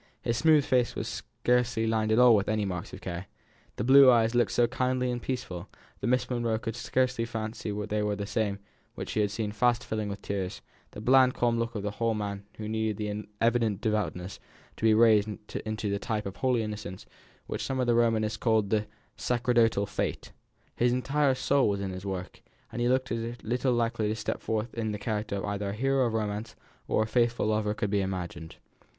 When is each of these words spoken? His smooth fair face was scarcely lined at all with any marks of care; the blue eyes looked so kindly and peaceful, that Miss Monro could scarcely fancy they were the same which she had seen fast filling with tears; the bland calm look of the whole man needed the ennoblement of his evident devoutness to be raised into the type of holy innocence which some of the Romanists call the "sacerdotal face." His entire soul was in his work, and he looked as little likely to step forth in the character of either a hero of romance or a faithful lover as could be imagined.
His 0.23 0.35
smooth 0.35 0.65
fair 0.65 0.79
face 0.79 0.95
was 0.95 1.07
scarcely 1.07 1.85
lined 1.85 2.11
at 2.11 2.17
all 2.17 2.35
with 2.35 2.49
any 2.49 2.65
marks 2.65 2.91
of 2.91 3.01
care; 3.01 3.27
the 3.75 3.83
blue 3.83 4.09
eyes 4.09 4.33
looked 4.33 4.49
so 4.51 4.65
kindly 4.65 5.11
and 5.11 5.21
peaceful, 5.21 5.69
that 5.99 6.07
Miss 6.07 6.27
Monro 6.27 6.57
could 6.57 6.75
scarcely 6.75 7.23
fancy 7.23 7.69
they 7.85 8.01
were 8.01 8.15
the 8.15 8.25
same 8.25 8.57
which 8.95 9.09
she 9.11 9.19
had 9.21 9.29
seen 9.29 9.51
fast 9.51 9.83
filling 9.83 10.09
with 10.09 10.23
tears; 10.23 10.63
the 10.89 11.01
bland 11.01 11.35
calm 11.35 11.59
look 11.59 11.75
of 11.75 11.83
the 11.83 11.91
whole 11.91 12.15
man 12.15 12.43
needed 12.57 12.97
the 12.97 13.09
ennoblement 13.09 13.25
of 13.25 13.29
his 13.29 13.47
evident 13.47 13.81
devoutness 13.81 14.39
to 14.75 14.85
be 14.85 14.95
raised 14.95 15.29
into 15.67 15.91
the 15.91 15.99
type 15.99 16.25
of 16.25 16.37
holy 16.37 16.63
innocence 16.63 17.05
which 17.45 17.63
some 17.63 17.79
of 17.79 17.85
the 17.85 17.93
Romanists 17.93 18.37
call 18.37 18.63
the 18.63 18.87
"sacerdotal 19.17 19.85
face." 19.85 20.31
His 20.75 20.93
entire 20.93 21.35
soul 21.35 21.69
was 21.69 21.79
in 21.79 21.91
his 21.91 22.07
work, 22.07 22.41
and 22.71 22.81
he 22.81 22.89
looked 22.89 23.11
as 23.11 23.35
little 23.43 23.73
likely 23.73 24.07
to 24.07 24.15
step 24.15 24.41
forth 24.41 24.73
in 24.73 24.93
the 24.93 24.97
character 24.97 25.35
of 25.35 25.45
either 25.45 25.69
a 25.69 25.73
hero 25.73 26.07
of 26.07 26.13
romance 26.15 26.55
or 26.87 27.03
a 27.03 27.05
faithful 27.05 27.45
lover 27.45 27.69
as 27.69 27.75
could 27.75 27.91
be 27.91 28.01
imagined. 28.01 28.55